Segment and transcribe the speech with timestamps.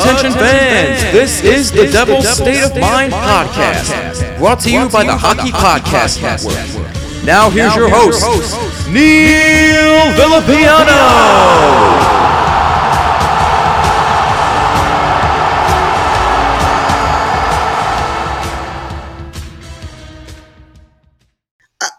[0.00, 5.14] Attention fans, this is the Devil's State of Mind podcast, brought to you by the
[5.14, 7.24] Hockey Podcast Network.
[7.24, 8.24] Now here's your host,
[8.88, 12.00] Neil Villapiano.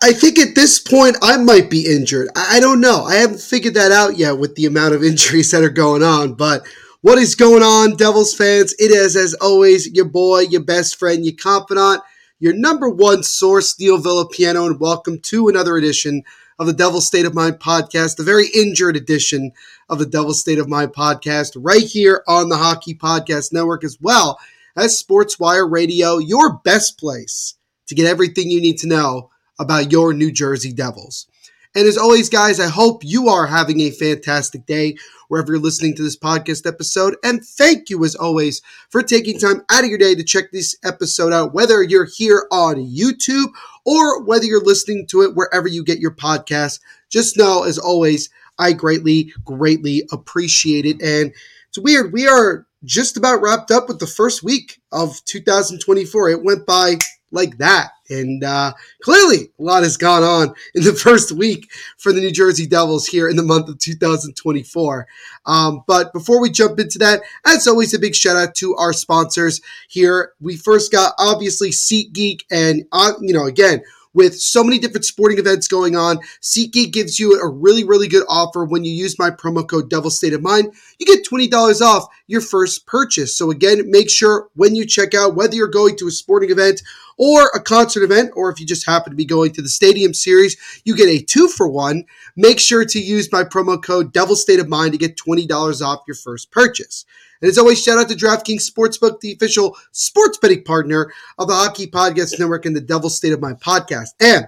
[0.04, 2.30] I think at this point I might be injured.
[2.36, 3.04] I don't know.
[3.04, 6.34] I haven't figured that out yet with the amount of injuries that are going on,
[6.34, 6.66] but
[7.02, 8.76] what is going on, Devils fans?
[8.78, 12.04] It is, as always, your boy, your best friend, your confidant,
[12.40, 16.22] your number one source, Neil Villapiano, and welcome to another edition
[16.60, 19.52] of the Devil's State of Mind podcast, the very injured edition
[19.90, 23.98] of the Devil's State of Mind podcast, right here on the Hockey Podcast Network, as
[24.00, 24.40] well
[24.76, 27.56] as SportsWire Radio, your best place
[27.88, 31.26] to get everything you need to know about your New Jersey Devils.
[31.74, 34.98] And as always, guys, I hope you are having a fantastic day
[35.30, 37.16] wherever you're listening to this podcast episode.
[37.24, 40.76] And thank you, as always, for taking time out of your day to check this
[40.84, 43.52] episode out, whether you're here on YouTube
[43.86, 46.82] or whether you're listening to it wherever you get your podcast.
[47.10, 51.02] Just know, as always, I greatly, greatly appreciate it.
[51.02, 51.34] And
[51.70, 52.12] it's weird.
[52.12, 56.30] We are just about wrapped up with the first week of 2024.
[56.32, 56.98] It went by
[57.32, 57.92] like that.
[58.12, 62.32] And uh, clearly, a lot has gone on in the first week for the New
[62.32, 65.08] Jersey Devils here in the month of 2024.
[65.46, 68.94] Um, but before we jump into that, as always, a big shout out to our
[68.94, 70.34] sponsors here.
[70.40, 73.82] We first got obviously SeatGeek, and uh, you know, again,
[74.14, 76.20] with so many different sporting events going on.
[76.42, 80.10] SeatGeek gives you a really, really good offer when you use my promo code Devil
[80.10, 80.74] State of Mind.
[81.00, 83.38] You get $20 off your first purchase.
[83.38, 86.82] So again, make sure when you check out, whether you're going to a sporting event
[87.22, 90.12] or a concert event, or if you just happen to be going to the Stadium
[90.12, 92.04] Series, you get a two for one.
[92.36, 96.02] Make sure to use my promo code Devil State of Mind to get $20 off
[96.08, 97.06] your first purchase.
[97.40, 101.54] And as always, shout out to DraftKings Sportsbook, the official sports betting partner of the
[101.54, 104.10] Hockey Podcast Network and the Devil State of Mind podcast.
[104.20, 104.48] And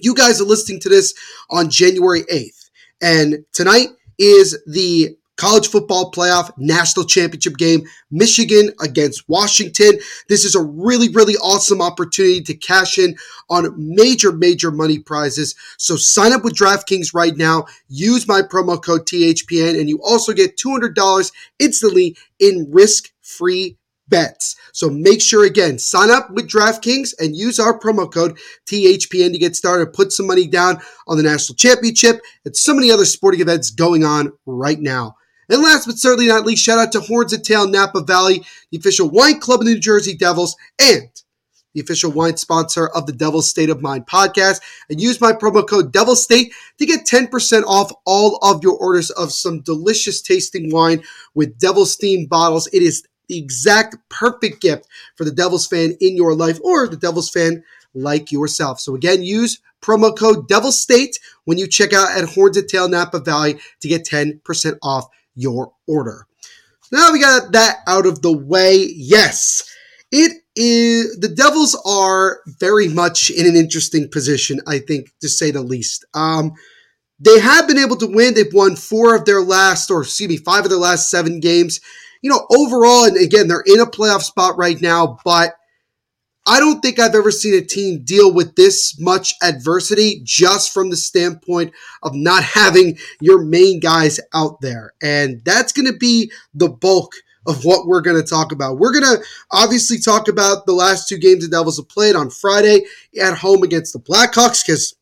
[0.00, 1.12] you guys are listening to this
[1.50, 2.70] on January 8th.
[3.02, 3.88] And tonight
[4.18, 7.82] is the college football playoff national championship game,
[8.12, 9.98] Michigan against Washington.
[10.28, 13.16] This is a really, really awesome opportunity to cash in
[13.50, 15.56] on major, major money prizes.
[15.78, 17.66] So sign up with DraftKings right now.
[17.88, 24.54] Use my promo code THPN, and you also get $200 instantly in risk free bets.
[24.72, 29.38] So make sure again, sign up with DraftKings and use our promo code THPN to
[29.38, 29.92] get started.
[29.92, 34.04] Put some money down on the national championship and so many other sporting events going
[34.04, 35.16] on right now.
[35.52, 38.78] And last but certainly not least, shout out to Horns and Tail Napa Valley, the
[38.78, 41.10] official wine club of the New Jersey Devils, and
[41.74, 44.62] the official wine sponsor of the Devil's State of Mind podcast.
[44.88, 49.10] And use my promo code Devil State to get 10% off all of your orders
[49.10, 51.02] of some delicious tasting wine
[51.34, 52.66] with Devil's themed bottles.
[52.72, 56.96] It is the exact perfect gift for the Devils fan in your life or the
[56.96, 57.62] Devils fan
[57.92, 58.80] like yourself.
[58.80, 62.88] So again, use promo code Devil State when you check out at Horns and Tail
[62.88, 66.26] Napa Valley to get 10% off your order.
[66.90, 68.86] Now we got that out of the way.
[68.94, 69.62] Yes,
[70.10, 71.18] it is.
[71.18, 76.04] The Devils are very much in an interesting position, I think, to say the least.
[76.12, 76.52] Um,
[77.18, 78.34] they have been able to win.
[78.34, 81.80] They've won four of their last, or excuse me, five of their last seven games.
[82.20, 85.54] You know, overall, and again, they're in a playoff spot right now, but
[86.46, 90.90] I don't think I've ever seen a team deal with this much adversity just from
[90.90, 91.72] the standpoint
[92.02, 94.92] of not having your main guys out there.
[95.00, 97.12] And that's going to be the bulk
[97.46, 98.78] of what we're going to talk about.
[98.78, 102.30] We're going to obviously talk about the last two games the Devils have played on
[102.30, 102.86] Friday
[103.20, 104.94] at home against the Blackhawks because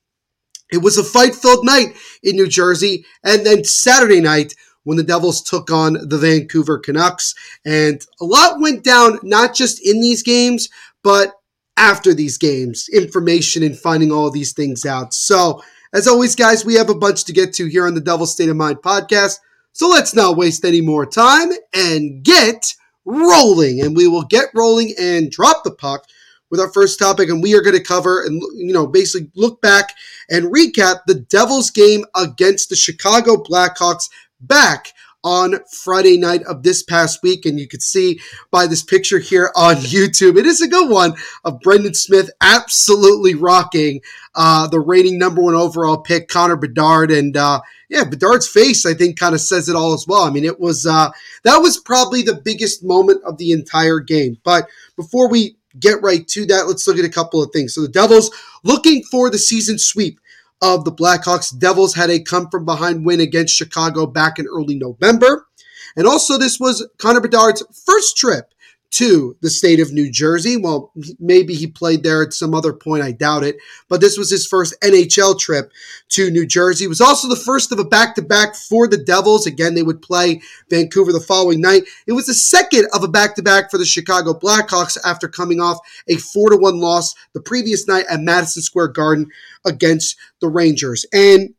[0.70, 3.04] it was a fight filled night in New Jersey.
[3.25, 4.54] And then Saturday night
[4.84, 7.34] when the Devils took on the Vancouver Canucks.
[7.64, 10.69] And a lot went down, not just in these games,
[11.02, 11.35] but
[11.76, 15.14] after these games, information and finding all these things out.
[15.14, 15.62] So,
[15.93, 18.49] as always, guys, we have a bunch to get to here on the Devil's State
[18.49, 19.38] of Mind podcast.
[19.73, 22.75] So let's not waste any more time and get
[23.05, 23.81] rolling.
[23.81, 26.05] And we will get rolling and drop the puck
[26.50, 27.29] with our first topic.
[27.29, 29.94] And we are going to cover and, you know, basically look back
[30.29, 34.08] and recap the Devils game against the Chicago Blackhawks
[34.41, 37.44] back on Friday night of this past week.
[37.44, 38.20] And you can see
[38.50, 41.14] by this picture here on YouTube, it is a good one
[41.44, 44.00] of Brendan Smith absolutely rocking
[44.34, 47.11] uh, the reigning number one overall pick, Connor Bedard.
[47.11, 50.22] And uh, yeah, Bedard's face, I think, kind of says it all as well.
[50.22, 51.11] I mean, it was uh,
[51.43, 54.38] that was probably the biggest moment of the entire game.
[54.44, 57.75] But before we get right to that, let's look at a couple of things.
[57.75, 58.31] So the Devils
[58.64, 60.20] looking for the season sweep
[60.60, 61.56] of the Blackhawks.
[61.56, 65.46] Devils had a come from behind win against Chicago back in early November.
[65.96, 68.52] And also, this was Connor Bedard's first trip
[68.90, 70.56] to the state of New Jersey.
[70.56, 73.04] Well, maybe he played there at some other point.
[73.04, 73.56] I doubt it.
[73.88, 75.70] But this was his first NHL trip
[76.10, 76.87] to New Jersey.
[76.87, 79.46] It was also the first of a back to back for the Devils.
[79.46, 81.84] Again, they would play Vancouver the following night.
[82.06, 85.60] It was the second of a back to back for the Chicago Blackhawks after coming
[85.60, 85.78] off
[86.08, 89.28] a 4 to 1 loss the previous night at Madison Square Garden
[89.64, 91.06] against the Rangers.
[91.12, 91.54] And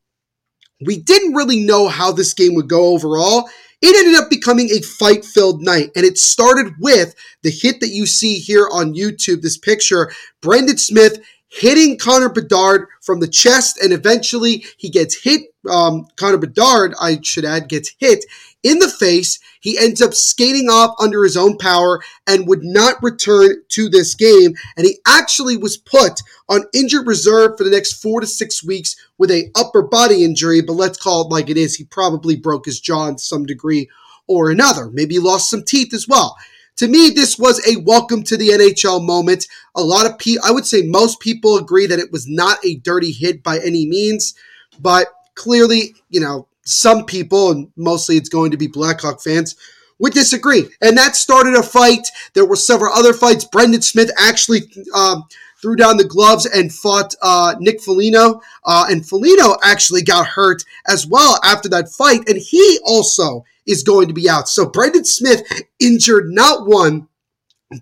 [0.85, 3.49] we didn't really know how this game would go overall.
[3.81, 5.91] It ended up becoming a fight filled night.
[5.95, 10.11] And it started with the hit that you see here on YouTube, this picture.
[10.41, 15.50] Brendan Smith hitting Connor Bedard from the chest, and eventually he gets hit.
[15.69, 18.25] Um, Connor Bedard, I should add, gets hit
[18.63, 19.39] in the face.
[19.59, 24.15] He ends up skating off under his own power and would not return to this
[24.15, 24.53] game.
[24.75, 28.95] And he actually was put on injured reserve for the next four to six weeks
[29.17, 30.61] with a upper body injury.
[30.61, 31.75] But let's call it like it is.
[31.75, 33.89] He probably broke his jaw in some degree
[34.27, 34.89] or another.
[34.91, 36.37] Maybe he lost some teeth as well.
[36.77, 39.47] To me, this was a welcome to the NHL moment.
[39.75, 42.77] A lot of people, I would say most people agree that it was not a
[42.77, 44.33] dirty hit by any means,
[44.79, 45.07] but
[45.41, 49.55] clearly, you know, some people, and mostly it's going to be Blackhawk fans,
[49.97, 50.67] would disagree.
[50.81, 52.07] And that started a fight.
[52.33, 53.45] There were several other fights.
[53.45, 54.61] Brendan Smith actually
[54.95, 55.23] um,
[55.59, 58.41] threw down the gloves and fought uh, Nick Foligno.
[58.63, 62.27] Uh, and Foligno actually got hurt as well after that fight.
[62.27, 64.47] And he also is going to be out.
[64.47, 65.41] So Brendan Smith
[65.79, 67.07] injured not one,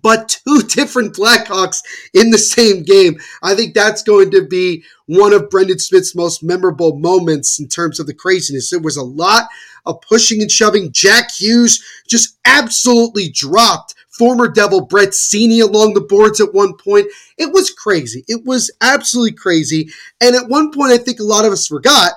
[0.02, 1.82] but two different Blackhawks
[2.14, 3.18] in the same game.
[3.42, 7.98] I think that's going to be one of Brendan Smith's most memorable moments in terms
[7.98, 8.72] of the craziness.
[8.72, 9.48] It was a lot
[9.84, 10.92] of pushing and shoving.
[10.92, 17.08] Jack Hughes just absolutely dropped former Devil Brett Seney along the boards at one point.
[17.38, 18.24] It was crazy.
[18.28, 19.90] It was absolutely crazy.
[20.20, 22.12] And at one point, I think a lot of us forgot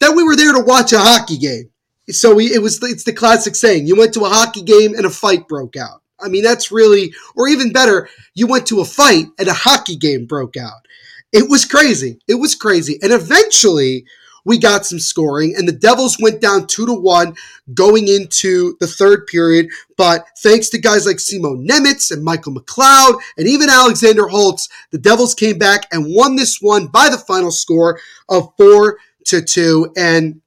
[0.00, 1.68] that we were there to watch a hockey game.
[2.08, 5.04] So we, it was it's the classic saying: you went to a hockey game and
[5.04, 6.02] a fight broke out.
[6.18, 9.96] I mean, that's really, or even better, you went to a fight and a hockey
[9.96, 10.86] game broke out.
[11.32, 12.18] It was crazy.
[12.28, 12.98] It was crazy.
[13.02, 14.04] And eventually,
[14.44, 17.34] we got some scoring, and the Devils went down two to one
[17.72, 19.68] going into the third period.
[19.96, 24.98] But thanks to guys like Simon Nemec and Michael McLeod and even Alexander Holtz, the
[24.98, 29.92] Devils came back and won this one by the final score of four to two.
[29.96, 30.40] And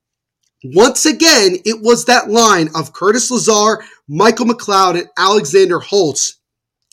[0.63, 6.37] once again, it was that line of Curtis Lazar, Michael McLeod, and Alexander Holtz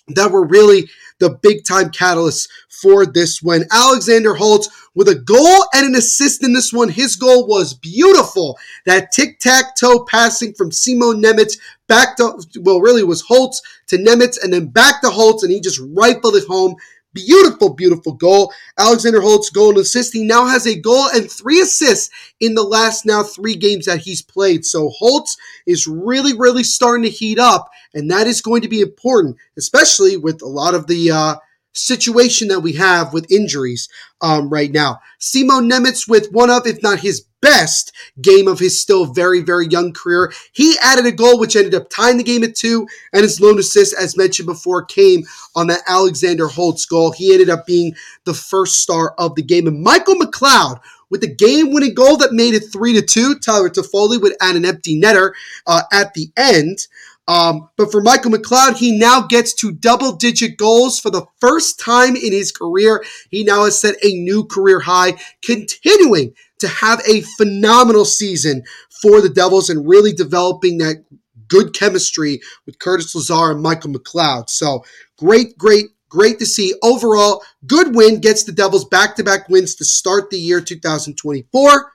[0.08, 0.88] that were really
[1.23, 3.64] the big time catalyst for this win.
[3.71, 6.88] Alexander Holtz with a goal and an assist in this one.
[6.88, 8.59] His goal was beautiful.
[8.87, 13.97] That tic tac toe passing from Simon Nemec back to, well, really was Holtz to
[13.97, 16.75] Nemec and then back to Holtz, and he just rifled it home.
[17.14, 18.52] Beautiful, beautiful goal.
[18.78, 20.12] Alexander Holtz goal and assist.
[20.14, 24.00] He now has a goal and three assists in the last now three games that
[24.00, 24.64] he's played.
[24.64, 28.81] So Holtz is really, really starting to heat up, and that is going to be
[28.81, 31.35] important, especially with a lot of the uh,
[31.75, 33.88] situation that we have with injuries
[34.21, 35.00] um, right now.
[35.19, 39.66] Simon Nemec with one of, if not his best game of his still very, very
[39.66, 40.32] young career.
[40.52, 43.58] He added a goal which ended up tying the game at two, and his lone
[43.58, 47.12] assist, as mentioned before, came on that Alexander Holtz goal.
[47.12, 47.94] He ended up being
[48.25, 49.66] the first star of the game.
[49.66, 50.80] And Michael McLeod
[51.11, 53.38] with the game-winning goal that made it three to two.
[53.38, 55.32] Tyler Toffoli would add an empty netter
[55.66, 56.87] uh, at the end.
[57.28, 61.78] Um, but for Michael McLeod, he now gets to double digit goals for the first
[61.78, 63.04] time in his career.
[63.30, 68.64] He now has set a new career high, continuing to have a phenomenal season
[69.02, 71.04] for the Devils and really developing that
[71.49, 74.49] good chemistry with Curtis Lazar and Michael McLeod.
[74.49, 74.85] So
[75.19, 76.75] great, great, great to see.
[76.83, 81.92] Overall, good win gets the Devils back to back wins to start the year 2024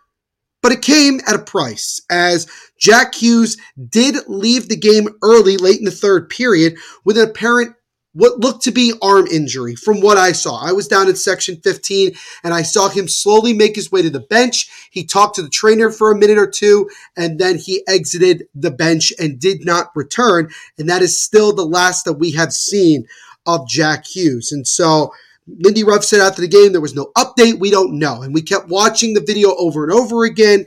[0.62, 2.48] but it came at a price as
[2.78, 3.58] Jack Hughes
[3.90, 7.77] did leave the game early late in the third period with an apparent
[8.18, 10.60] what looked to be arm injury from what I saw.
[10.60, 14.10] I was down in section 15 and I saw him slowly make his way to
[14.10, 14.90] the bench.
[14.90, 18.72] He talked to the trainer for a minute or two and then he exited the
[18.72, 20.50] bench and did not return.
[20.80, 23.06] And that is still the last that we have seen
[23.46, 24.52] of Jack Hughes.
[24.52, 25.14] And so
[25.48, 27.60] Lindy Ruff said after the game there was no update.
[27.60, 28.24] We don't know.
[28.24, 30.66] And we kept watching the video over and over again.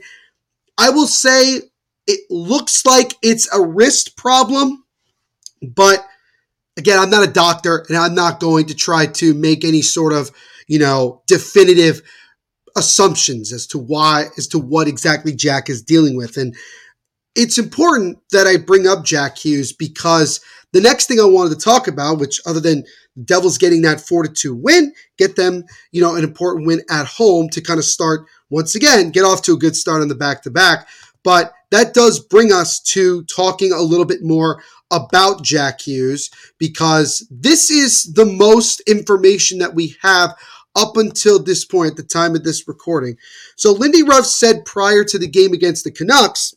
[0.77, 1.63] I will say
[2.07, 4.85] it looks like it's a wrist problem,
[5.61, 6.05] but
[6.77, 10.13] again, I'm not a doctor and I'm not going to try to make any sort
[10.13, 10.31] of,
[10.67, 12.01] you know, definitive
[12.75, 16.37] assumptions as to why, as to what exactly Jack is dealing with.
[16.37, 16.55] And
[17.35, 20.41] it's important that I bring up Jack Hughes because
[20.73, 22.85] the next thing I wanted to talk about, which other than
[23.25, 27.05] Devils getting that 4 to 2 win, get them, you know, an important win at
[27.05, 30.15] home to kind of start once again, get off to a good start on the
[30.15, 30.87] back to back.
[31.23, 37.27] But that does bring us to talking a little bit more about Jack Hughes because
[37.31, 40.35] this is the most information that we have
[40.75, 43.17] up until this point at the time of this recording.
[43.55, 46.53] So Lindy Ruff said prior to the game against the Canucks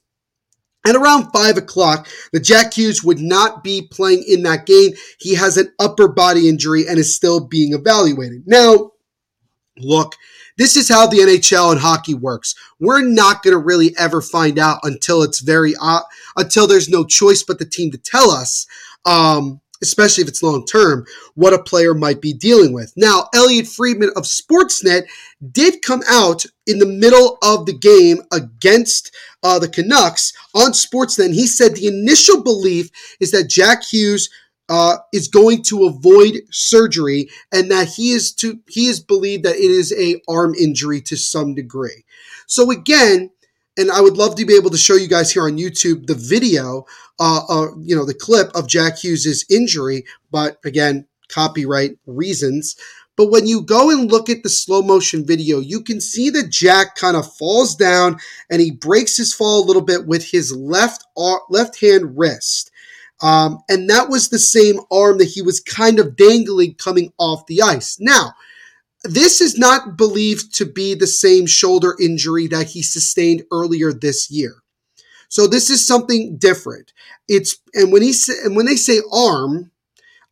[0.86, 4.92] at around 5 o'clock, the Jack Hughes would not be playing in that game.
[5.18, 8.42] He has an upper body injury and is still being evaluated.
[8.46, 8.92] Now,
[9.78, 10.14] look,
[10.56, 12.54] this is how the NHL and hockey works.
[12.78, 16.00] We're not going to really ever find out until it's very, uh,
[16.37, 18.66] until there's no choice but the team to tell us.
[19.04, 22.92] Um, especially if it's long term, what a player might be dealing with.
[22.96, 25.02] Now, Elliot Friedman of Sportsnet
[25.52, 31.26] did come out in the middle of the game against uh, the Canucks on Sportsnet.
[31.26, 34.30] And he said the initial belief is that Jack Hughes
[34.68, 39.56] uh, is going to avoid surgery and that he is to he is believed that
[39.56, 42.04] it is a arm injury to some degree.
[42.47, 43.30] So again,
[43.76, 46.14] and I would love to be able to show you guys here on YouTube the
[46.14, 46.87] video,
[47.18, 52.76] uh, uh, you know, the clip of Jack Hughes's injury, but again, copyright reasons.
[53.16, 56.50] But when you go and look at the slow motion video, you can see that
[56.50, 58.18] Jack kind of falls down
[58.50, 61.04] and he breaks his fall a little bit with his left
[61.49, 62.73] left hand wrist.
[63.23, 67.47] Um, and that was the same arm that he was kind of dangling coming off
[67.47, 67.97] the ice.
[68.00, 68.35] Now,
[69.04, 74.30] this is not believed to be the same shoulder injury that he sustained earlier this
[74.30, 74.56] year.
[75.28, 76.92] So this is something different.
[77.28, 79.71] It's and when he say, and when they say arm,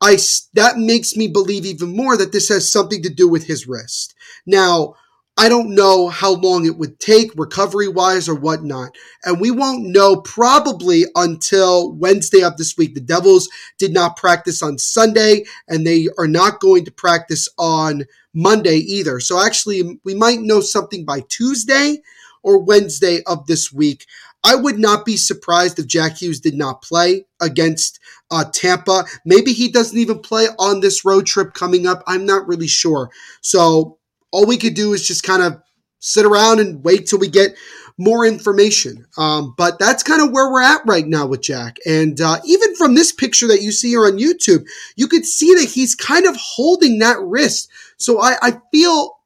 [0.00, 0.16] I
[0.54, 4.14] that makes me believe even more that this has something to do with his wrist.
[4.46, 4.94] Now,
[5.38, 8.90] I don't know how long it would take recovery wise or whatnot.
[9.24, 12.94] And we won't know probably until Wednesday of this week.
[12.94, 13.48] The Devils
[13.78, 19.20] did not practice on Sunday and they are not going to practice on Monday either.
[19.20, 22.02] So actually, we might know something by Tuesday
[22.42, 24.06] or Wednesday of this week.
[24.44, 29.04] I would not be surprised if Jack Hughes did not play against uh, Tampa.
[29.24, 32.02] Maybe he doesn't even play on this road trip coming up.
[32.06, 33.10] I'm not really sure.
[33.40, 33.98] So
[34.32, 35.62] all we could do is just kind of
[36.00, 37.54] sit around and wait till we get
[37.98, 39.06] more information.
[39.16, 41.76] Um, but that's kind of where we're at right now with Jack.
[41.86, 45.54] And uh, even from this picture that you see here on YouTube, you could see
[45.54, 47.70] that he's kind of holding that wrist.
[47.98, 49.18] So I, I feel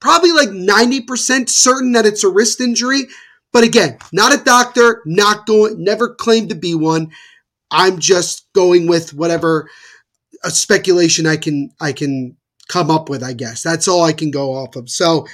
[0.00, 3.02] probably like 90% certain that it's a wrist injury.
[3.52, 7.10] But again, not a doctor, not going, never claimed to be one.
[7.70, 9.68] I'm just going with whatever
[10.44, 12.36] a speculation I can I can
[12.68, 13.62] come up with, I guess.
[13.62, 14.90] That's all I can go off of.
[14.90, 15.26] So,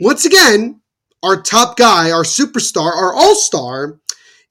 [0.00, 0.80] once again,
[1.22, 3.98] our top guy, our superstar, our all star,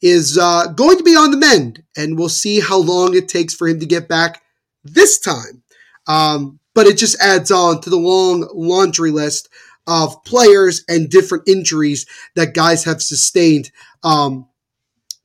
[0.02, 3.54] is uh, going to be on the mend, and we'll see how long it takes
[3.54, 4.42] for him to get back
[4.84, 5.64] this time.
[6.08, 9.48] Um, but it just adds on to the long laundry list
[9.88, 12.06] of players and different injuries
[12.36, 13.72] that guys have sustained
[14.04, 14.48] um,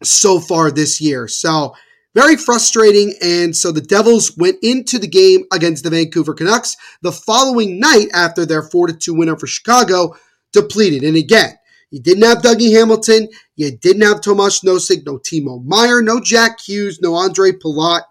[0.03, 1.27] so far this year.
[1.27, 1.75] So,
[2.15, 3.15] very frustrating.
[3.23, 8.09] And so the Devils went into the game against the Vancouver Canucks the following night
[8.13, 10.17] after their 4 2 win over Chicago,
[10.53, 11.03] depleted.
[11.03, 11.59] And again,
[11.91, 13.29] you didn't have Dougie Hamilton.
[13.57, 18.03] You didn't have Tomas Nosek, no Timo Meier, no Jack Hughes, no Ondrej Palat.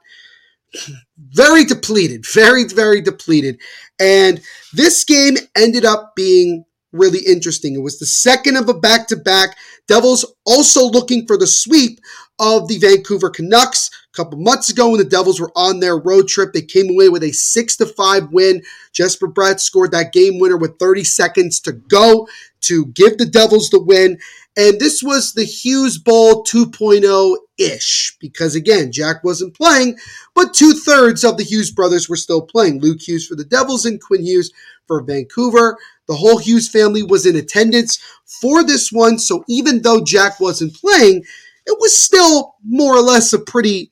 [1.17, 3.59] Very depleted, very, very depleted.
[3.99, 4.41] And
[4.73, 7.75] this game ended up being really interesting.
[7.75, 9.55] It was the second of a back to back.
[9.87, 11.99] Devils also looking for the sweep
[12.39, 13.89] of the Vancouver Canucks.
[14.17, 17.21] Couple months ago, when the Devils were on their road trip, they came away with
[17.21, 18.63] a six to five win.
[18.91, 22.27] Jesper Bratt scored that game winner with 30 seconds to go
[22.61, 24.17] to give the Devils the win.
[24.57, 29.99] And this was the Hughes Bowl 2.0 ish, because again, Jack wasn't playing,
[30.33, 32.81] but two thirds of the Hughes brothers were still playing.
[32.81, 34.51] Luke Hughes for the Devils and Quinn Hughes
[34.87, 35.77] for Vancouver.
[36.07, 40.73] The whole Hughes family was in attendance for this one, so even though Jack wasn't
[40.73, 41.23] playing,
[41.67, 43.91] it was still more or less a pretty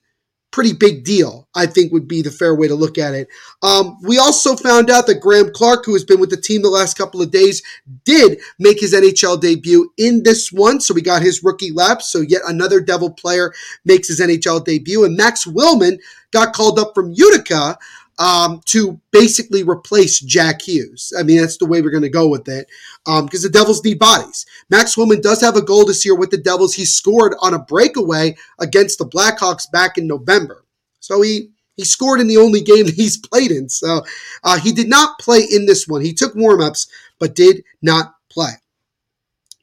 [0.56, 3.28] pretty big deal, I think would be the fair way to look at it.
[3.62, 6.70] Um, we also found out that Graeme Clarke, who has been with the team the
[6.70, 7.62] last couple of days,
[8.06, 10.80] did make his NHL debut in this one.
[10.80, 12.02] So we got his rookie lap.
[12.02, 15.04] So yet another Devil player makes his NHL debut.
[15.04, 16.00] And Max Willman
[16.32, 17.78] got called up from Utica
[18.18, 21.12] um, to basically replace Jack Hughes.
[21.18, 22.68] I mean, that's the way we're going to go with it
[23.06, 24.46] because um, the Devils need bodies.
[24.70, 26.74] Max Willman does have a goal this year with the Devils.
[26.74, 30.64] He scored on a breakaway against the Blackhawks back in November.
[31.00, 33.70] So he he scored in the only game he's played in.
[33.70, 34.04] So
[34.44, 36.02] uh, he did not play in this one.
[36.02, 36.88] He took warmups,
[37.20, 38.52] but did not play.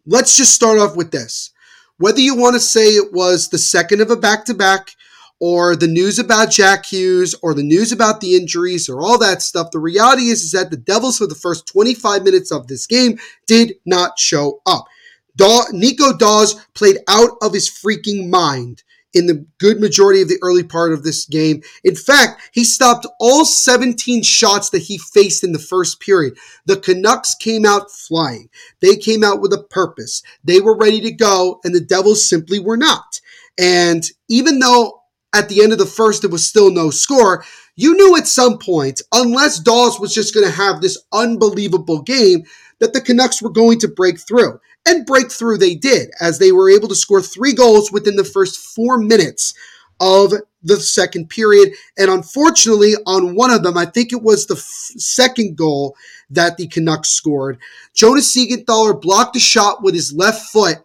[0.07, 1.51] Let's just start off with this.
[1.99, 4.91] Whether you want to say it was the second of a back to back,
[5.43, 9.43] or the news about Jack Hughes or the news about the injuries or all that
[9.43, 9.73] stuff.
[9.73, 13.19] The reality is, is that the Devils for the first 25 minutes of this game
[13.49, 14.85] did not show up.
[15.35, 18.85] Daw- Nico Daws played out of his freaking mind
[19.15, 21.61] in the good majority of the early part of this game.
[21.83, 26.35] In fact, he stopped all 17 shots that he faced in the first period.
[26.67, 28.49] The Canucks came out flying.
[28.81, 30.23] They came out with a purpose.
[30.45, 33.21] They were ready to go, and the Devils simply were not.
[33.59, 35.02] And even though
[35.35, 37.45] at the end of the first, it was still no score.
[37.75, 42.45] You knew at some point, unless Daws was just going to have this unbelievable game,
[42.81, 44.59] that the Canucks were going to break through.
[44.85, 48.25] And break through they did, as they were able to score three goals within the
[48.25, 49.55] first four minutes
[50.01, 50.33] of
[50.65, 51.73] the second period.
[51.97, 54.61] And unfortunately, on one of them, I think it was the f-
[55.01, 55.97] second goal
[56.31, 57.59] that the Canucks scored,
[57.95, 60.79] Jonas Siegenthaler blocked a shot with his left foot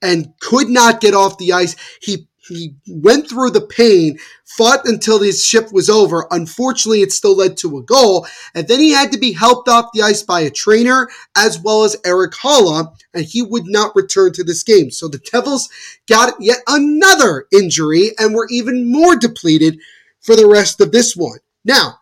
[0.00, 1.74] and could not get off the ice.
[2.00, 6.26] He he went through the pain, fought until his shift was over.
[6.30, 8.26] Unfortunately, it still led to a goal.
[8.54, 11.84] And then he had to be helped off the ice by a trainer as well
[11.84, 14.90] as Erik Haula, and he would not return to this game.
[14.90, 15.68] So the Devils
[16.08, 19.78] got yet another injury and were even more depleted
[20.20, 21.38] for the rest of this one.
[21.64, 22.00] Now,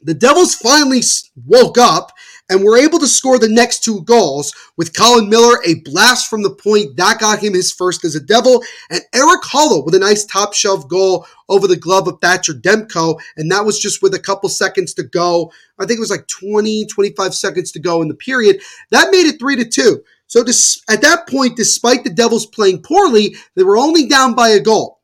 [0.00, 1.02] the Devils finally
[1.46, 2.12] woke up
[2.48, 6.42] and were able to score the next two goals with Colin Miller, a blast from
[6.42, 9.98] the point that got him his first as a Devil, and Erik Haula with a
[9.98, 14.14] nice top shelf goal over the glove of Thatcher Demko, and that was just with
[14.14, 15.52] a couple seconds to go.
[15.78, 18.60] I think it was like 20, 25 seconds to go in the period.
[18.90, 20.02] That made it 3 to 2.
[20.26, 24.60] So at that point, despite the Devils playing poorly, they were only down by a
[24.60, 24.97] goal.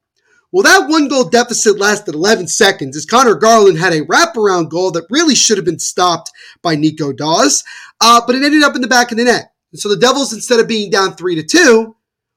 [0.55, 4.93] Well, that one goal deficit lasted 11 seconds as Conor Garland had a wraparound goal
[4.93, 6.31] that really should have been stopped
[6.63, 7.65] by Nico Daws,
[8.01, 9.51] uh, but it ended up in the back of the net.
[9.73, 11.97] And so the Devils, instead of being down 3 to 2,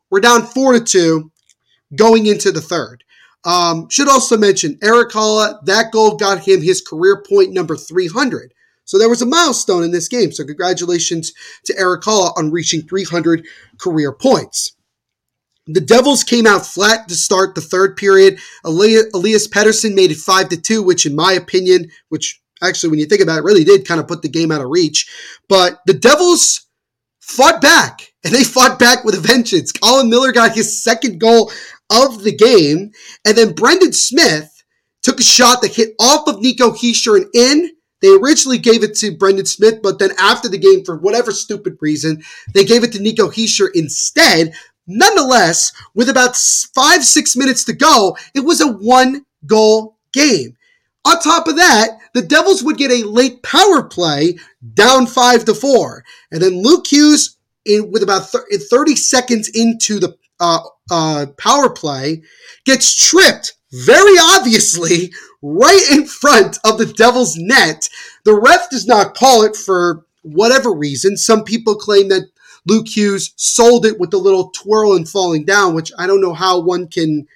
[0.09, 1.31] were down 4 to 2
[1.95, 3.03] going into the third.
[3.45, 8.51] Um, should also mention Erik Haula, that goal got him his career point number 300.
[8.85, 10.31] So there was a milestone in this game.
[10.31, 11.33] So congratulations
[11.65, 13.45] to Erik Haula on reaching 300
[13.77, 14.75] career points.
[15.67, 18.39] The Devils came out flat to start the third period.
[18.63, 23.05] Elias Pettersson made it 5 to 2, which, in my opinion, which actually, when you
[23.05, 25.09] think about it, really did kind of put the game out of reach.
[25.49, 26.67] But the Devils
[27.19, 29.71] fought back, and they fought back with a vengeance.
[29.71, 31.51] Colin Miller got his second goal
[31.89, 32.91] of the game,
[33.25, 34.63] and then Brendan Smith
[35.03, 37.71] took a shot that hit off of Nico Hischier and in.
[38.01, 41.77] They originally gave it to Brendan Smith, but then after the game, for whatever stupid
[41.81, 44.53] reason, they gave it to Nico Hischier instead.
[44.87, 50.55] Nonetheless, with about five, six minutes to go, it was a one goal game.
[51.05, 54.37] On top of that, the Devils would get a late power play
[54.73, 56.03] down five to four.
[56.31, 62.23] And then Luke Hughes, in, with about 30 seconds into the uh, uh, power play,
[62.65, 67.89] gets tripped very obviously right in front of the Devils' net.
[68.25, 71.17] The ref does not call it for whatever reason.
[71.17, 72.29] Some people claim that
[72.67, 76.33] Luke Hughes sold it with the little twirl and falling down, which I don't know
[76.33, 77.27] how one can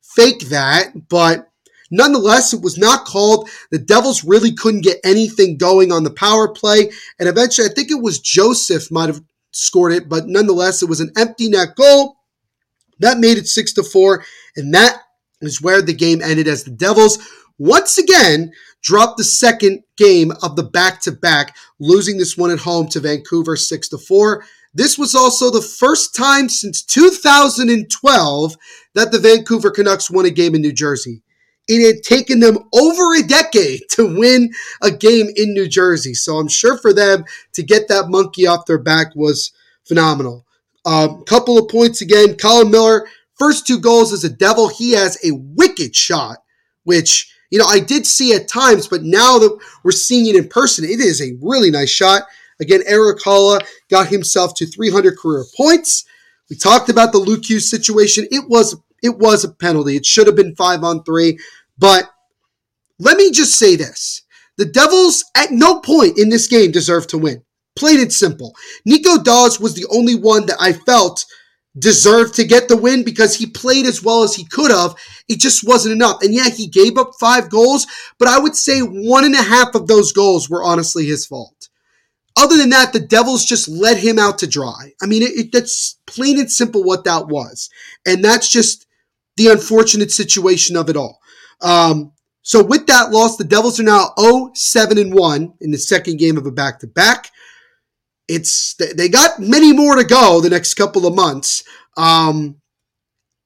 [0.00, 1.50] fake that, but
[1.90, 3.48] nonetheless, it was not called.
[3.70, 7.90] The Devils really couldn't get anything going on the power play, and eventually, I think
[7.90, 12.16] it was Joseph might have scored it, but nonetheless, it was an empty net goal
[13.00, 14.24] that made it six to four,
[14.56, 15.02] and that
[15.40, 17.18] is where the game ended as the Devils
[17.58, 23.00] once again dropped the second game of the back-to-back, losing this one at home to
[23.00, 24.44] Vancouver 6 to 4.
[24.78, 28.56] This was also the first time since 2012
[28.94, 31.20] that the Vancouver Canucks won a game in New Jersey.
[31.66, 36.14] It had taken them over a decade to win a game in New Jersey.
[36.14, 39.50] So I'm sure for them to get that monkey off their back was
[39.84, 40.46] phenomenal.
[40.86, 42.36] A um, couple of points again.
[42.36, 44.68] Colin Miller, first two goals as a Devil.
[44.68, 46.38] He has a wicked shot,
[46.84, 50.48] which, you know, I did see at times, but now that we're seeing it in
[50.48, 52.22] person, it is a really nice shot.
[52.60, 56.04] Again, Erik Haula got himself to 300 career points.
[56.50, 58.26] We talked about the Luke Hughes situation.
[58.30, 59.96] It was it was a penalty.
[59.96, 61.38] It should have been five on three.
[61.78, 62.10] But
[62.98, 64.22] let me just say this.
[64.56, 67.42] The Devils at no point in this game deserved to win.
[67.76, 68.54] Plain and simple.
[68.84, 71.24] Nico Daws was the only one that I felt
[71.78, 74.96] deserved to get the win because he played as well as he could have.
[75.28, 76.22] It just wasn't enough.
[76.22, 77.86] And yeah, he gave up five goals,
[78.18, 81.57] but I would say one and a half of those goals were honestly his fault.
[82.38, 84.92] Other than that, the Devils just let him out to dry.
[85.02, 87.68] I mean, it, it, that's plain and simple what that was.
[88.06, 88.86] And that's just
[89.36, 91.18] the unfortunate situation of it all.
[91.60, 95.78] Um, so with that loss, the Devils are now 0 7 and 1 in the
[95.78, 97.28] second game of a back to back.
[98.28, 101.64] It's they got many more to go the next couple of months.
[101.96, 102.60] Um,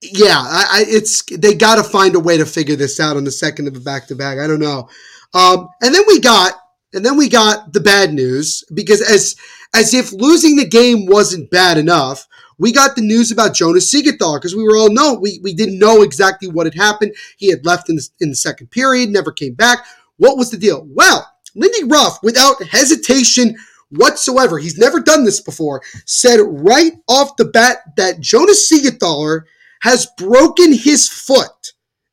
[0.03, 3.25] yeah, I, I, it's they got to find a way to figure this out on
[3.25, 4.39] the second of a back to back.
[4.39, 4.89] I don't know.
[5.33, 6.55] Um, and then we got
[6.93, 9.37] and then we got the bad news because as
[9.75, 12.27] as if losing the game wasn't bad enough,
[12.59, 15.79] we got the news about Jonas Siegenthaler because we were all know we, we didn't
[15.79, 17.15] know exactly what had happened.
[17.37, 19.85] He had left in the, in the second period, never came back.
[20.19, 20.87] What was the deal?
[20.91, 23.57] Well, Lindy Ruff, without hesitation
[23.91, 29.43] whatsoever, he's never done this before, said right off the bat that Jonas Siegenthaler
[29.81, 31.73] has broken his foot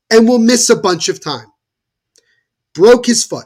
[0.09, 1.47] and will miss a bunch of time.
[2.73, 3.45] Broke his foot.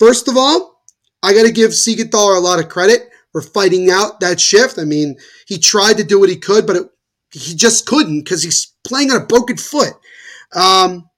[0.00, 0.82] First of all,
[1.22, 4.78] I got to give Siegenthaler a lot of credit for fighting out that shift.
[4.78, 6.88] I mean, he tried to do what he could, but it,
[7.32, 9.92] he just couldn't because he's playing on a broken foot.
[10.56, 11.10] Um,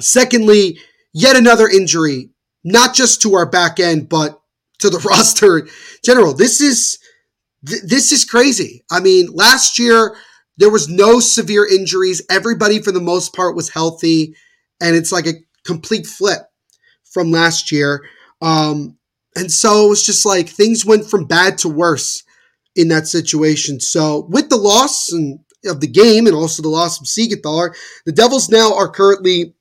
[0.00, 0.78] secondly,
[1.12, 2.30] yet another injury,
[2.64, 4.40] not just to our back end, but
[4.78, 5.68] to the roster
[6.02, 6.32] general.
[6.32, 6.98] This is
[7.66, 8.82] th- this is crazy.
[8.90, 10.16] I mean, last year
[10.56, 12.22] there was no severe injuries.
[12.30, 14.34] Everybody, for the most part, was healthy,
[14.80, 15.34] and it's like a
[15.66, 16.49] complete flip
[17.10, 18.04] from last year.
[18.40, 18.96] Um,
[19.36, 22.22] and so it was just like things went from bad to worse
[22.74, 23.80] in that situation.
[23.80, 27.74] So with the loss and of the game and also the loss of Siegenthaler,
[28.06, 29.54] the Devils now are currently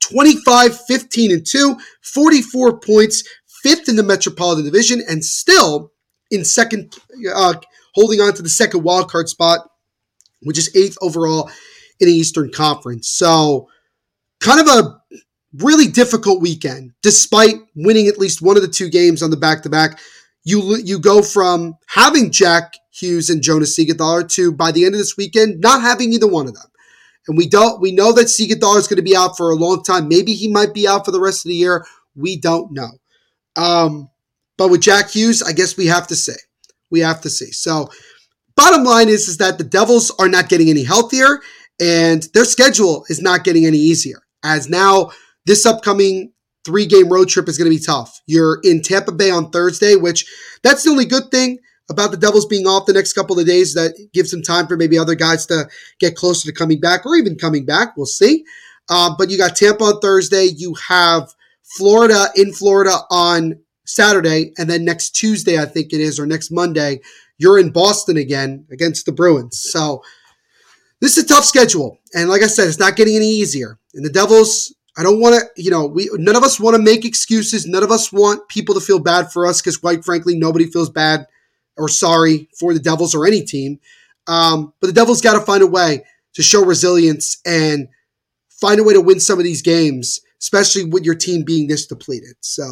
[0.00, 3.24] 25, 15, and 2, 44 points,
[3.62, 5.92] fifth in the Metropolitan Division, and still
[6.30, 6.94] in second,
[7.34, 7.54] uh,
[7.94, 9.68] holding on to the second wildcard spot,
[10.42, 11.50] which is eighth overall
[11.98, 13.08] in the Eastern Conference.
[13.08, 13.68] So,
[14.40, 15.02] kind of a
[15.54, 19.62] really difficult weekend, despite winning at least one of the two games on the back
[19.62, 19.98] to back.
[20.44, 24.98] You you go from having Jack Hughes and Jonas Siegenthaler to by the end of
[24.98, 26.70] this weekend not having either one of them.
[27.26, 29.82] And we don't we know that Siegenthaler is going to be out for a long
[29.82, 30.08] time.
[30.08, 31.84] Maybe he might be out for the rest of the year.
[32.14, 32.90] We don't know.
[33.56, 34.10] Um,
[34.56, 36.36] but with Jack Hughes, I guess we have to say
[36.90, 37.52] we have to see.
[37.52, 37.90] So,
[38.56, 41.40] bottom line is is that the Devils are not getting any healthier,
[41.80, 44.20] and their schedule is not getting any easier.
[44.42, 45.10] As now
[45.48, 46.32] this upcoming
[46.64, 48.20] three game road trip is going to be tough.
[48.26, 50.26] You're in Tampa Bay on Thursday, which
[50.62, 51.58] that's the only good thing
[51.90, 54.76] about the Devils being off the next couple of days that gives them time for
[54.76, 55.66] maybe other guys to
[56.00, 57.96] get closer to coming back or even coming back.
[57.96, 58.44] We'll see.
[58.90, 60.44] Uh, but you got Tampa on Thursday.
[60.44, 64.52] You have Florida in Florida on Saturday.
[64.58, 67.00] And then next Tuesday, I think it is, or next Monday,
[67.38, 69.58] you're in Boston again against the Bruins.
[69.58, 70.02] So
[71.00, 71.98] this is a tough schedule.
[72.14, 73.78] And like I said, it's not getting any easier.
[73.94, 76.82] And the Devils, I don't want to, you know, we none of us want to
[76.82, 77.66] make excuses.
[77.66, 80.90] None of us want people to feel bad for us because, quite frankly, nobody feels
[80.90, 81.24] bad
[81.76, 83.78] or sorry for the Devils or any team.
[84.26, 87.86] Um, but the Devils got to find a way to show resilience and
[88.50, 91.86] find a way to win some of these games, especially with your team being this
[91.86, 92.34] depleted.
[92.40, 92.64] So,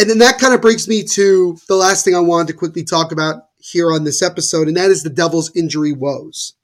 [0.00, 2.82] and then that kind of brings me to the last thing I wanted to quickly
[2.82, 6.54] talk about here on this episode, and that is the Devils' injury woes.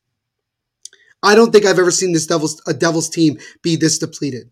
[1.22, 4.50] I don't think I've ever seen this Devils a Devils team be this depleted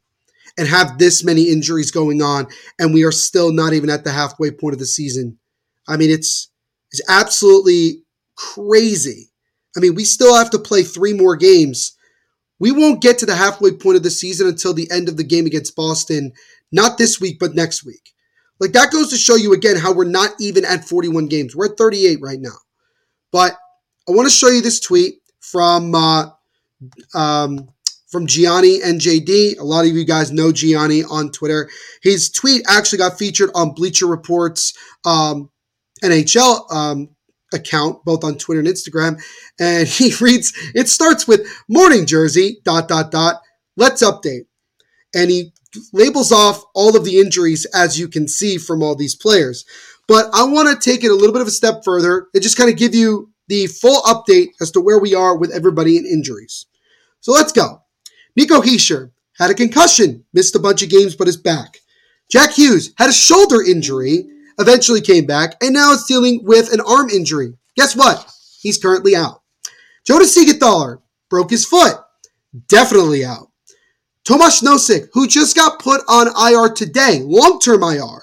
[0.59, 2.47] and have this many injuries going on,
[2.79, 5.39] and we are still not even at the halfway point of the season.
[5.89, 6.51] I mean, it's
[6.91, 8.03] it's absolutely
[8.37, 9.31] crazy.
[9.77, 11.97] I mean, we still have to play three more games.
[12.59, 15.25] We won't get to the halfway point of the season until the end of the
[15.25, 16.33] game against Boston,
[16.71, 18.13] not this week, but next week.
[18.61, 21.57] Like that goes to show you again how we're not even at 41 games.
[21.57, 22.55] We're at 38 right now.
[23.33, 23.57] But
[24.09, 26.27] I want to show you this tweet from uh,
[27.15, 27.69] um,
[28.13, 29.59] from Gianni and JD.
[29.59, 31.69] A lot of you guys know Gianni on Twitter.
[32.03, 35.51] His tweet actually got featured on Bleacher Report's um,
[36.05, 37.09] NHL um,
[37.53, 39.21] account, both on Twitter and Instagram.
[39.59, 43.41] And he reads, it starts with morning jersey, dot, dot, dot.
[43.77, 44.43] Let's update.
[45.15, 45.53] And he
[45.93, 49.65] labels off all of the injuries as you can see from all these players.
[50.07, 52.59] But I want to take it a little bit of a step further and just
[52.59, 56.05] kind of give you the full update as to where we are with everybody in
[56.05, 56.67] injuries.
[57.21, 57.82] So let's go.
[58.37, 61.79] Nico Hischier had a concussion, missed a bunch of games, but is back.
[62.31, 64.27] Jack Hughes had a shoulder injury,
[64.59, 67.55] eventually came back, and now is dealing with an arm injury.
[67.77, 68.31] Guess what?
[68.61, 69.43] He's currently out.
[70.07, 71.97] Jonas Siegenthaler broke his foot,
[72.69, 73.49] definitely out.
[74.25, 78.23] Tomas Nosek, who just got put on IR today, long-term IR,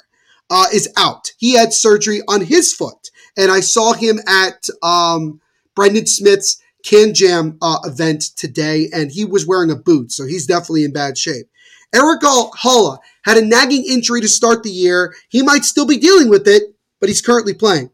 [0.49, 1.31] uh, is out.
[1.37, 5.41] He had surgery on his foot, and I saw him at um,
[5.75, 10.45] Brendan Smith's Can Jam uh, event today, and he was wearing a boot, so he's
[10.45, 11.47] definitely in bad shape.
[11.93, 15.13] Erik Haula had a nagging injury to start the year.
[15.29, 16.63] He might still be dealing with it,
[16.99, 17.89] but he's currently playing.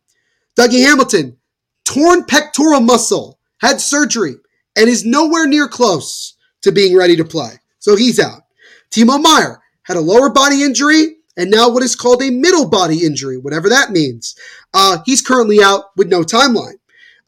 [0.58, 1.38] Dougie Hamilton,
[1.86, 4.36] torn pectoral muscle, had surgery,
[4.76, 7.54] and is nowhere near close to being ready to play.
[7.80, 8.42] So he's out.
[8.92, 13.06] Timo Meier had a lower body injury and now what is called a middle body
[13.06, 14.36] injury, whatever that means.
[14.74, 16.76] Uh, he's currently out with no timeline.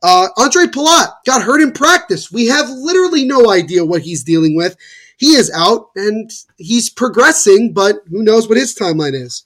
[0.03, 2.31] Uh, Ondrej Palat got hurt in practice.
[2.31, 4.77] We have literally no idea what he's dealing with.
[5.17, 9.45] He is out and he's progressing, but who knows what his timeline is.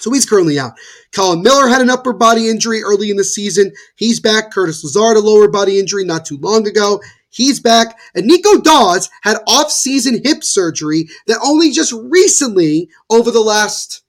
[0.00, 0.72] So he's currently out.
[1.12, 3.72] Colin Miller had an upper body injury early in the season.
[3.96, 4.52] He's back.
[4.52, 7.00] Curtis Lazar a lower body injury not too long ago.
[7.30, 7.98] He's back.
[8.14, 14.02] And Nico Daws had off-season hip surgery that only just recently, over the last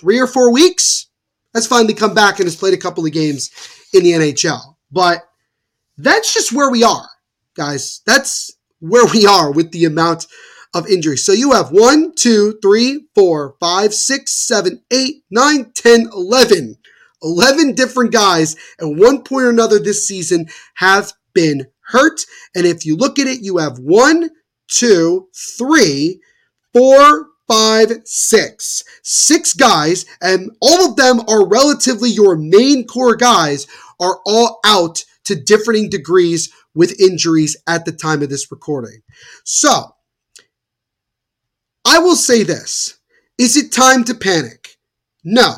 [0.00, 1.06] three or four weeks,
[1.54, 3.50] has finally come back and has played a couple of games
[3.92, 4.69] in the NHL.
[4.90, 5.22] But
[5.96, 7.08] that's just where we are,
[7.54, 8.00] guys.
[8.06, 10.26] That's where we are with the amount
[10.74, 11.24] of injuries.
[11.24, 16.76] So you have one, two, three, four, five, six, seven, eight, nine, ten, eleven.
[17.22, 22.20] 11 different guys at one point or another this season have been hurt.
[22.54, 24.30] And if you look at it, you have one,
[24.68, 26.20] two, three,
[26.72, 28.82] four, five, six.
[29.02, 33.66] Six guys, and all of them are relatively your main core guys,
[33.98, 39.00] are all out to differing degrees with injuries at the time of this recording.
[39.44, 39.96] So,
[41.84, 42.98] I will say this.
[43.38, 44.76] Is it time to panic?
[45.24, 45.56] No.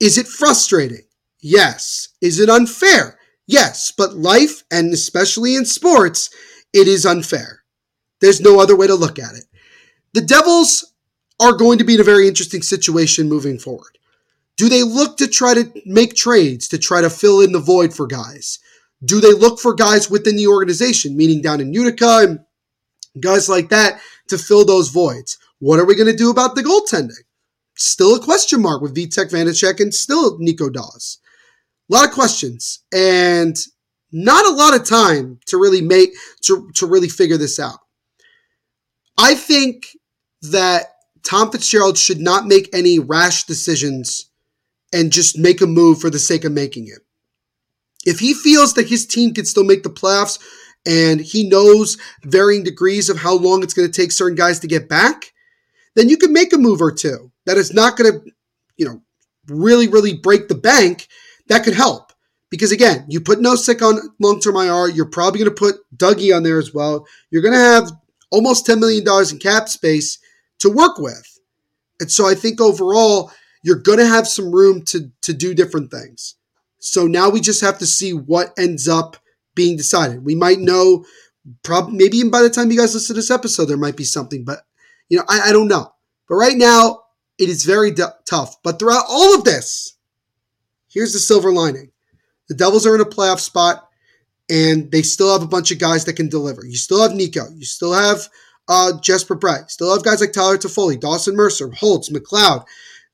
[0.00, 1.06] Is it frustrating?
[1.40, 2.08] Yes.
[2.20, 3.18] Is it unfair?
[3.46, 6.30] Yes, but life, and especially in sports,
[6.72, 7.62] it is unfair.
[8.20, 9.44] There's no other way to look at it.
[10.14, 10.92] The Devils
[11.40, 13.98] are going to be in a very interesting situation moving forward.
[14.56, 17.92] Do they look to try to make trades to try to fill in the void
[17.92, 18.60] for guys?
[19.04, 22.38] Do they look for guys within the organization, meaning down in Utica and
[23.20, 25.36] guys like that, to fill those voids?
[25.58, 27.24] What are we going to do about the goaltending?
[27.76, 31.18] Still a question mark with Vitek Vanecek and still Nico Daws.
[31.90, 33.56] a lot of questions and
[34.12, 36.10] not a lot of time to really make
[36.42, 37.80] to, to really figure this out.
[39.18, 39.88] I think
[40.50, 40.86] that
[41.22, 44.30] Tom Fitzgerald should not make any rash decisions
[44.92, 47.00] and just make a move for the sake of making it.
[48.06, 50.38] If he feels that his team can still make the playoffs
[50.86, 54.66] and he knows varying degrees of how long it's going to take certain guys to
[54.66, 55.32] get back,
[55.96, 58.30] then you can make a move or two that is not going to,
[58.76, 59.00] you know,
[59.46, 61.08] really, really break the bank
[61.48, 62.12] that could help.
[62.50, 65.76] Because again, you put no Nosek on long term IR, you're probably going to put
[65.96, 67.06] Dougie on there as well.
[67.30, 67.90] You're going to have
[68.30, 70.18] almost $10 million in cap space
[70.60, 71.38] to work with.
[72.00, 73.30] And so I think overall,
[73.62, 76.36] you're going to have some room to, to do different things.
[76.78, 79.16] So now we just have to see what ends up
[79.54, 80.24] being decided.
[80.24, 81.06] We might know,
[81.62, 84.04] probably maybe even by the time you guys listen to this episode, there might be
[84.04, 84.66] something, but
[85.08, 85.92] you know, I, I don't know.
[86.28, 87.02] But right now,
[87.38, 88.62] it is very d- tough.
[88.62, 89.94] But throughout all of this,
[90.94, 91.90] Here's the silver lining
[92.48, 93.88] the Devils are in a playoff spot,
[94.48, 96.64] and they still have a bunch of guys that can deliver.
[96.64, 97.48] You still have Nico.
[97.52, 98.28] You still have
[98.68, 99.70] uh, Jesper Bratt.
[99.70, 102.64] Still have guys like Tyler Toffoli, Dawson Mercer, Holtz, McLeod,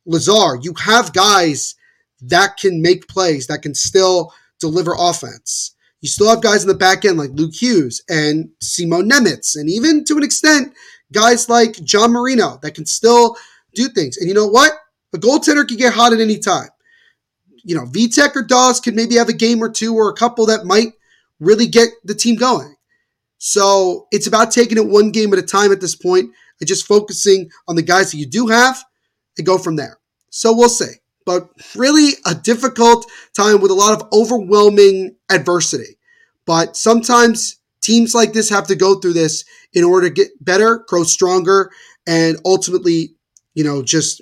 [0.07, 0.59] Lazar.
[0.63, 1.75] You have guys
[2.23, 5.75] that can make plays, that can still deliver offense.
[6.01, 9.69] You still have guys in the back end like Luke Hughes and Simon Nemec, and
[9.69, 10.73] even to an extent,
[11.13, 13.37] guys like John Marino that can still
[13.75, 14.17] do things.
[14.17, 14.73] And you know what?
[15.13, 16.69] A goaltender can get hot at any time
[17.65, 20.47] you know, Vitek or Daws could maybe have a game or two or a couple
[20.47, 20.93] that might
[21.39, 22.75] really get the team going.
[23.43, 26.87] So it's about taking it one game at a time at this point and just
[26.87, 28.85] focusing on the guys that you do have
[29.39, 29.99] and go from there.
[30.29, 30.93] So we'll see.
[31.25, 35.99] But really a difficult time with a lot of overwhelming adversity.
[36.47, 40.85] But sometimes teams like this have to go through this in order to get better,
[40.87, 41.71] grow stronger,
[42.07, 43.15] and ultimately,
[43.55, 44.21] you know, just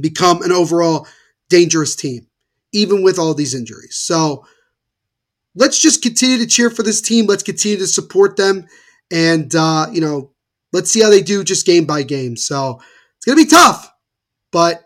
[0.00, 1.06] become an overall
[1.50, 2.26] dangerous team,
[2.72, 3.96] even with all these injuries.
[3.96, 4.46] So
[5.54, 7.26] let's just continue to cheer for this team.
[7.26, 8.66] Let's continue to support them.
[9.10, 10.32] And, uh, you know,
[10.72, 12.36] let's see how they do just game by game.
[12.36, 12.80] So
[13.16, 13.90] it's going to be tough.
[14.50, 14.82] But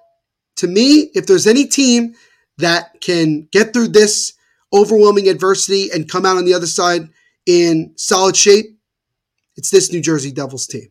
[0.56, 2.14] to me, if there's any team
[2.58, 4.32] that can get through this
[4.72, 7.08] overwhelming adversity and come out on the other side
[7.46, 8.66] in solid shape,
[9.56, 10.88] it's this New Jersey Devils team.